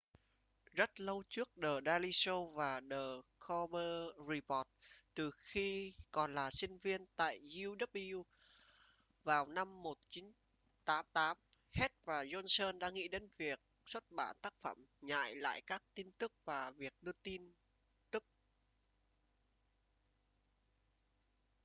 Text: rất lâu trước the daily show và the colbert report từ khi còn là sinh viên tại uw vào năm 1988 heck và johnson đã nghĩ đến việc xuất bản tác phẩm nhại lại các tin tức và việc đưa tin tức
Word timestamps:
rất 0.73 0.99
lâu 0.99 1.23
trước 1.27 1.49
the 1.63 1.67
daily 1.85 2.09
show 2.09 2.53
và 2.53 2.81
the 2.89 2.97
colbert 3.47 4.29
report 4.29 4.67
từ 5.13 5.31
khi 5.37 5.93
còn 6.11 6.33
là 6.35 6.49
sinh 6.51 6.77
viên 6.77 7.05
tại 7.15 7.39
uw 7.39 8.23
vào 9.23 9.45
năm 9.45 9.81
1988 9.83 11.37
heck 11.71 12.05
và 12.05 12.23
johnson 12.23 12.77
đã 12.79 12.89
nghĩ 12.89 13.07
đến 13.07 13.27
việc 13.37 13.59
xuất 13.85 14.03
bản 14.11 14.35
tác 14.41 14.53
phẩm 14.61 14.85
nhại 15.01 15.35
lại 15.35 15.61
các 15.61 15.83
tin 15.93 16.11
tức 16.11 16.33
và 16.45 16.71
việc 16.71 16.93
đưa 17.01 17.13
tin 17.23 17.51
tức 18.11 18.23